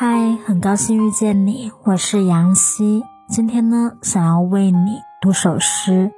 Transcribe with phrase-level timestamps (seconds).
[0.00, 3.02] 嗨，很高兴遇见你，我是杨希。
[3.26, 6.12] 今天呢，想要为你读首诗，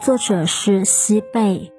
[0.00, 1.72] 作者是西贝。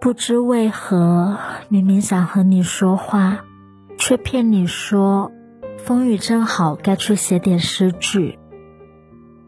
[0.00, 1.38] 不知为何，
[1.68, 3.40] 明明想和你说话，
[3.98, 5.32] 却骗你说
[5.78, 8.38] 风雨正好，该去写点诗句。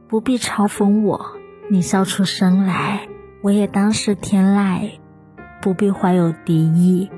[0.09, 1.25] 不必嘲讽我，
[1.71, 3.07] 你笑出声来，
[3.43, 4.91] 我也当是天籁。
[5.63, 7.09] 不必怀有敌意。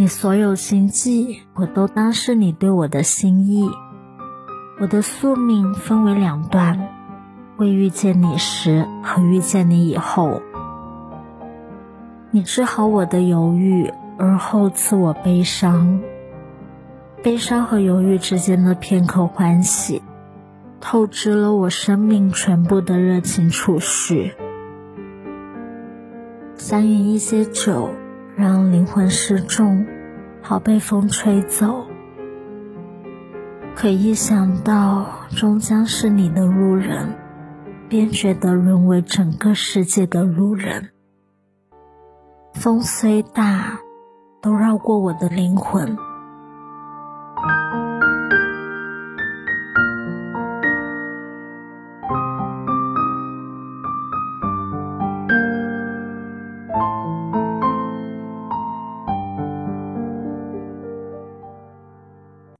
[0.00, 3.68] 你所有心迹，我都当是你对我的心意。
[4.80, 6.88] 我的宿命分为两段：
[7.56, 10.40] 未遇见你时和遇见你以后。
[12.30, 16.00] 你治好我的犹豫，而后赐我悲伤。
[17.20, 20.00] 悲伤和犹豫之间的片刻欢喜，
[20.80, 24.32] 透支了我生命全部的热情储蓄。
[26.56, 27.90] 想饮一些酒。
[28.38, 29.84] 让灵魂失重，
[30.40, 31.84] 好被风吹走。
[33.74, 37.16] 可一想到终将是你的路人，
[37.88, 40.90] 便觉得沦为整个世界的路人。
[42.54, 43.80] 风虽大，
[44.40, 45.98] 都绕过我的灵魂。